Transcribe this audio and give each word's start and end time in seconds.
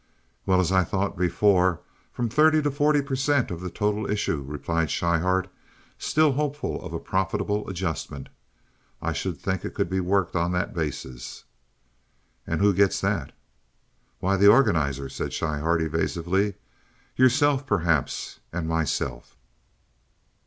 "Well, 0.47 0.59
as 0.59 0.71
I 0.71 0.83
thought 0.83 1.15
before, 1.15 1.79
from 2.11 2.27
thirty 2.27 2.59
to 2.63 2.71
forty 2.71 3.03
per 3.03 3.15
cent. 3.15 3.51
of 3.51 3.61
the 3.61 3.69
total 3.69 4.09
issue," 4.09 4.41
replied 4.41 4.89
Schryhart, 4.89 5.47
still 5.99 6.31
hopeful 6.31 6.83
of 6.83 6.91
a 6.91 6.97
profitable 6.99 7.69
adjustment. 7.69 8.29
"I 8.99 9.13
should 9.13 9.37
think 9.39 9.63
it 9.63 9.75
could 9.75 9.91
be 9.91 9.99
worked 9.99 10.35
on 10.35 10.53
that 10.53 10.73
basis." 10.73 11.43
"And 12.47 12.61
who 12.61 12.73
gets 12.73 12.99
that?" 13.01 13.31
"Why, 14.19 14.37
the 14.37 14.47
organizer," 14.49 15.07
said 15.07 15.33
Schryhart, 15.33 15.83
evasively. 15.83 16.55
"Yourself, 17.15 17.67
perhaps, 17.67 18.39
and 18.51 18.67
myself." 18.67 19.37